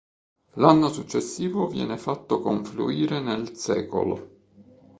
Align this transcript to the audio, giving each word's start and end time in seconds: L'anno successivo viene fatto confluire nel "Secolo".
L'anno 0.53 0.89
successivo 0.89 1.67
viene 1.67 1.95
fatto 1.95 2.41
confluire 2.41 3.19
nel 3.19 3.55
"Secolo". 3.55 4.29